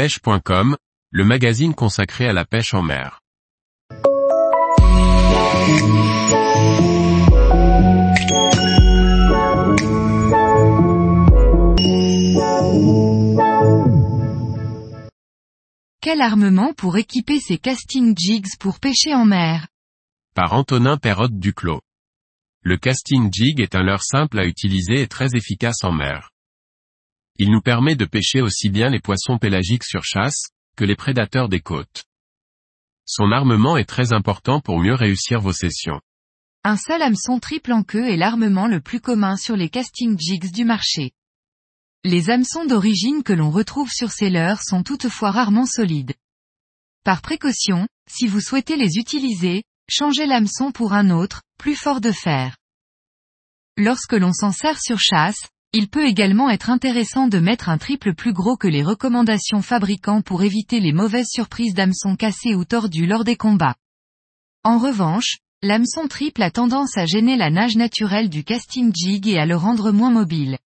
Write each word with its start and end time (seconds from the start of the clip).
pêche.com, 0.00 0.78
le 1.10 1.24
magazine 1.26 1.74
consacré 1.74 2.26
à 2.26 2.32
la 2.32 2.46
pêche 2.46 2.72
en 2.72 2.80
mer. 2.80 3.20
Quel 16.00 16.22
armement 16.22 16.72
pour 16.72 16.96
équiper 16.96 17.38
ces 17.38 17.58
casting 17.58 18.16
jigs 18.16 18.56
pour 18.58 18.80
pêcher 18.80 19.12
en 19.12 19.26
mer? 19.26 19.66
Par 20.34 20.54
Antonin 20.54 20.96
Perrotte 20.96 21.38
Duclos. 21.38 21.82
Le 22.62 22.78
casting 22.78 23.30
jig 23.30 23.60
est 23.60 23.74
un 23.74 23.82
leurre 23.82 24.02
simple 24.02 24.38
à 24.38 24.46
utiliser 24.46 25.02
et 25.02 25.08
très 25.08 25.28
efficace 25.34 25.84
en 25.84 25.92
mer. 25.92 26.30
Il 27.42 27.50
nous 27.50 27.62
permet 27.62 27.96
de 27.96 28.04
pêcher 28.04 28.42
aussi 28.42 28.68
bien 28.68 28.90
les 28.90 29.00
poissons 29.00 29.38
pélagiques 29.38 29.84
sur 29.84 30.04
chasse, 30.04 30.50
que 30.76 30.84
les 30.84 30.94
prédateurs 30.94 31.48
des 31.48 31.60
côtes. 31.60 32.04
Son 33.06 33.32
armement 33.32 33.78
est 33.78 33.88
très 33.88 34.12
important 34.12 34.60
pour 34.60 34.78
mieux 34.78 34.92
réussir 34.92 35.40
vos 35.40 35.54
sessions. 35.54 36.02
Un 36.64 36.76
seul 36.76 37.00
hameçon 37.00 37.38
triple 37.40 37.72
en 37.72 37.82
queue 37.82 38.10
est 38.10 38.18
l'armement 38.18 38.66
le 38.66 38.82
plus 38.82 39.00
commun 39.00 39.38
sur 39.38 39.56
les 39.56 39.70
casting 39.70 40.18
jigs 40.20 40.52
du 40.52 40.66
marché. 40.66 41.12
Les 42.04 42.28
hameçons 42.28 42.66
d'origine 42.66 43.22
que 43.22 43.32
l'on 43.32 43.50
retrouve 43.50 43.90
sur 43.90 44.10
ces 44.10 44.28
leurres 44.28 44.62
sont 44.62 44.82
toutefois 44.82 45.30
rarement 45.30 45.64
solides. 45.64 46.12
Par 47.04 47.22
précaution, 47.22 47.88
si 48.06 48.26
vous 48.26 48.40
souhaitez 48.40 48.76
les 48.76 48.98
utiliser, 48.98 49.64
changez 49.88 50.26
l'hameçon 50.26 50.72
pour 50.72 50.92
un 50.92 51.08
autre, 51.08 51.40
plus 51.56 51.74
fort 51.74 52.02
de 52.02 52.12
fer. 52.12 52.58
Lorsque 53.78 54.12
l'on 54.12 54.34
s'en 54.34 54.52
sert 54.52 54.78
sur 54.78 55.00
chasse, 55.00 55.48
il 55.72 55.88
peut 55.88 56.06
également 56.06 56.50
être 56.50 56.68
intéressant 56.68 57.28
de 57.28 57.38
mettre 57.38 57.68
un 57.68 57.78
triple 57.78 58.14
plus 58.14 58.32
gros 58.32 58.56
que 58.56 58.66
les 58.66 58.82
recommandations 58.82 59.62
fabricants 59.62 60.20
pour 60.20 60.42
éviter 60.42 60.80
les 60.80 60.92
mauvaises 60.92 61.28
surprises 61.30 61.74
d'hameçons 61.74 62.16
cassés 62.16 62.56
ou 62.56 62.64
tordus 62.64 63.06
lors 63.06 63.22
des 63.22 63.36
combats. 63.36 63.76
En 64.64 64.78
revanche, 64.78 65.38
l'hameçon 65.62 66.08
triple 66.08 66.42
a 66.42 66.50
tendance 66.50 66.98
à 66.98 67.06
gêner 67.06 67.36
la 67.36 67.50
nage 67.50 67.76
naturelle 67.76 68.28
du 68.28 68.42
casting 68.42 68.92
jig 68.92 69.28
et 69.28 69.38
à 69.38 69.46
le 69.46 69.54
rendre 69.56 69.92
moins 69.92 70.10
mobile. 70.10 70.58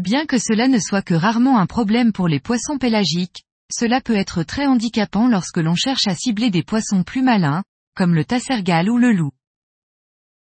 Bien 0.00 0.26
que 0.26 0.38
cela 0.38 0.66
ne 0.66 0.78
soit 0.78 1.02
que 1.02 1.14
rarement 1.14 1.58
un 1.58 1.66
problème 1.66 2.12
pour 2.12 2.26
les 2.26 2.40
poissons 2.40 2.78
pélagiques, 2.78 3.44
cela 3.72 4.00
peut 4.00 4.16
être 4.16 4.42
très 4.42 4.66
handicapant 4.66 5.28
lorsque 5.28 5.58
l'on 5.58 5.74
cherche 5.76 6.08
à 6.08 6.14
cibler 6.14 6.50
des 6.50 6.64
poissons 6.64 7.04
plus 7.04 7.22
malins, 7.22 7.62
comme 7.94 8.14
le 8.14 8.24
tassergal 8.24 8.90
ou 8.90 8.98
le 8.98 9.12
loup. 9.12 9.32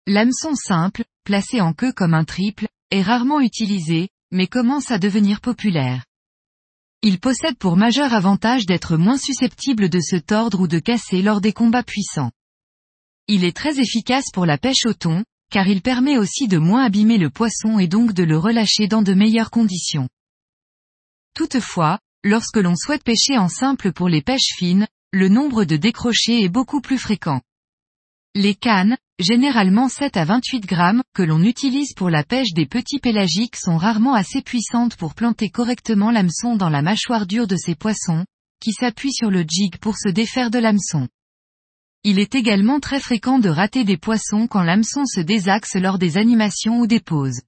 L'hameçon 0.06 0.56
simple, 0.56 1.03
placé 1.25 1.59
en 1.59 1.73
queue 1.73 1.91
comme 1.91 2.13
un 2.13 2.23
triple, 2.23 2.67
est 2.91 3.02
rarement 3.02 3.39
utilisé, 3.39 4.09
mais 4.31 4.47
commence 4.47 4.91
à 4.91 4.97
devenir 4.97 5.41
populaire. 5.41 6.05
Il 7.02 7.19
possède 7.19 7.57
pour 7.57 7.77
majeur 7.77 8.13
avantage 8.13 8.66
d'être 8.66 8.97
moins 8.97 9.17
susceptible 9.17 9.89
de 9.89 9.99
se 9.99 10.16
tordre 10.16 10.61
ou 10.61 10.67
de 10.67 10.79
casser 10.79 11.21
lors 11.21 11.41
des 11.41 11.53
combats 11.53 11.83
puissants. 11.83 12.31
Il 13.27 13.44
est 13.44 13.55
très 13.55 13.79
efficace 13.79 14.31
pour 14.33 14.45
la 14.45 14.57
pêche 14.57 14.85
au 14.85 14.94
thon, 14.94 15.23
car 15.52 15.67
il 15.67 15.81
permet 15.81 16.17
aussi 16.17 16.47
de 16.47 16.57
moins 16.57 16.83
abîmer 16.83 17.17
le 17.17 17.29
poisson 17.29 17.79
et 17.79 17.88
donc 17.88 18.13
de 18.13 18.23
le 18.23 18.38
relâcher 18.38 18.88
dans 18.88 19.01
de 19.01 19.13
meilleures 19.13 19.51
conditions. 19.51 20.09
Toutefois, 21.33 21.99
lorsque 22.23 22.57
l'on 22.57 22.75
souhaite 22.75 23.03
pêcher 23.03 23.38
en 23.38 23.47
simple 23.47 23.94
pour 23.94 24.09
les 24.09 24.22
pêches 24.22 24.55
fines, 24.57 24.88
le 25.11 25.29
nombre 25.29 25.63
de 25.66 25.77
décrochés 25.77 26.44
est 26.44 26.49
beaucoup 26.49 26.81
plus 26.81 26.97
fréquent. 26.97 27.41
Les 28.39 28.53
cannes, 28.53 28.97
généralement 29.17 29.89
7 29.89 30.16
à 30.16 30.23
28 30.23 30.59
grammes, 30.59 31.02
que 31.16 31.23
l'on 31.23 31.41
utilise 31.41 31.93
pour 31.95 32.11
la 32.11 32.23
pêche 32.23 32.53
des 32.53 32.67
petits 32.67 32.99
pélagiques 32.99 33.55
sont 33.55 33.77
rarement 33.77 34.13
assez 34.13 34.44
puissantes 34.44 34.95
pour 34.95 35.16
planter 35.16 35.49
correctement 35.49 36.11
l'hameçon 36.11 36.55
dans 36.55 36.69
la 36.69 36.83
mâchoire 36.83 37.25
dure 37.25 37.47
de 37.47 37.55
ces 37.55 37.73
poissons, 37.73 38.27
qui 38.61 38.73
s'appuient 38.73 39.11
sur 39.11 39.31
le 39.31 39.41
jig 39.41 39.79
pour 39.79 39.97
se 39.97 40.09
défaire 40.09 40.52
de 40.52 40.59
l'hameçon. 40.59 41.07
Il 42.03 42.19
est 42.19 42.35
également 42.35 42.79
très 42.79 42.99
fréquent 42.99 43.39
de 43.39 43.49
rater 43.49 43.83
des 43.83 43.97
poissons 43.97 44.45
quand 44.45 44.61
l'hameçon 44.61 45.07
se 45.07 45.19
désaxe 45.19 45.73
lors 45.73 45.97
des 45.97 46.19
animations 46.19 46.79
ou 46.79 46.85
des 46.85 47.00
pauses. 47.00 47.41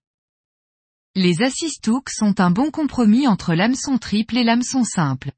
Les 1.14 1.44
assist 1.44 1.88
hooks 1.88 2.10
sont 2.10 2.42
un 2.42 2.50
bon 2.50 2.72
compromis 2.72 3.28
entre 3.28 3.54
l'hameçon 3.54 4.00
triple 4.00 4.38
et 4.38 4.44
l'hameçon 4.44 4.84
simple. 4.84 5.34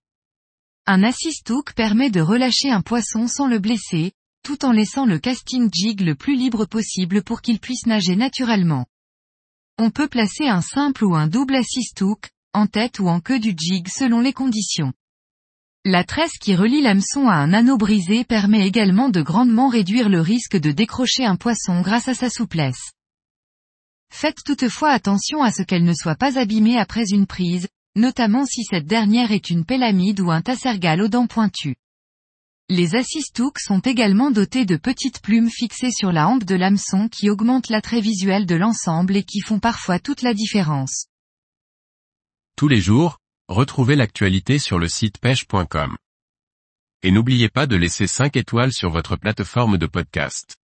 Un 0.86 1.04
assist 1.04 1.50
hook 1.50 1.74
permet 1.74 2.10
de 2.10 2.22
relâcher 2.22 2.72
un 2.72 2.82
poisson 2.82 3.28
sans 3.28 3.48
le 3.48 3.60
blesser, 3.60 4.14
tout 4.44 4.66
en 4.66 4.72
laissant 4.72 5.06
le 5.06 5.20
casting 5.20 5.70
jig 5.72 6.02
le 6.02 6.16
plus 6.16 6.36
libre 6.36 6.66
possible 6.66 7.24
pour 7.24 7.42
qu'il 7.42 7.60
puisse 7.60 7.86
nager 7.86 8.16
naturellement. 8.16 8.86
On 9.78 9.90
peut 9.90 10.08
placer 10.08 10.48
un 10.48 10.62
simple 10.62 11.06
ou 11.06 11.16
un 11.16 11.28
double 11.28 11.56
assist 11.56 12.02
hook, 12.02 12.30
en 12.54 12.68
tête 12.68 13.00
ou 13.00 13.08
en 13.08 13.20
queue 13.20 13.40
du 13.40 13.54
jig 13.58 13.88
selon 13.88 14.20
les 14.20 14.34
conditions. 14.34 14.94
La 15.84 16.04
tresse 16.04 16.38
qui 16.40 16.56
relie 16.56 16.82
l'hameçon 16.82 17.28
à 17.28 17.34
un 17.34 17.54
anneau 17.54 17.78
brisé 17.78 18.24
permet 18.24 18.68
également 18.68 19.10
de 19.10 19.24
grandement 19.24 19.68
réduire 19.68 20.10
le 20.10 20.22
risque 20.22 20.58
de 20.58 20.72
décrocher 20.72 21.26
un 21.26 21.36
poisson 21.36 21.82
grâce 21.82 22.08
à 22.08 22.14
sa 22.14 22.30
souplesse. 22.30 22.92
Faites 24.14 24.44
toutefois 24.46 24.92
attention 24.92 25.42
à 25.42 25.52
ce 25.52 25.64
qu'elle 25.64 25.86
ne 25.86 25.94
soit 25.94 26.16
pas 26.16 26.38
abîmée 26.38 26.78
après 26.78 27.06
une 27.10 27.26
prise, 27.26 27.68
notamment 27.96 28.46
si 28.46 28.64
cette 28.64 28.86
dernière 28.86 29.32
est 29.32 29.50
une 29.50 29.66
pélamide 29.66 30.20
ou 30.20 30.30
un 30.30 30.42
tassergal 30.42 31.02
aux 31.02 31.08
dents 31.08 31.28
pointues. 31.28 31.78
Les 32.74 32.96
assist-hooks 32.96 33.60
sont 33.60 33.82
également 33.82 34.32
dotés 34.32 34.64
de 34.64 34.78
petites 34.78 35.22
plumes 35.22 35.50
fixées 35.50 35.92
sur 35.92 36.14
la 36.14 36.30
hampe 36.30 36.46
de 36.46 36.56
l'hameçon 36.56 37.10
qui 37.10 37.30
augmentent 37.30 37.68
l'attrait 37.68 38.00
visuel 38.00 38.46
de 38.46 38.56
l'ensemble 38.56 39.18
et 39.18 39.24
qui 39.24 39.42
font 39.42 39.60
parfois 39.60 40.00
toute 40.00 40.22
la 40.22 40.34
différence. 40.34 41.08
Tous 42.56 42.70
les 42.70 42.80
jours, 42.80 43.18
retrouvez 43.50 43.98
l'actualité 43.98 44.58
sur 44.58 44.80
le 44.80 44.88
site 44.88 45.18
pêche.com. 45.18 45.98
Et 47.04 47.12
n'oubliez 47.12 47.50
pas 47.50 47.68
de 47.68 47.76
laisser 47.76 48.08
5 48.08 48.38
étoiles 48.38 48.72
sur 48.72 48.90
votre 48.90 49.18
plateforme 49.18 49.78
de 49.78 49.86
podcast. 49.86 50.61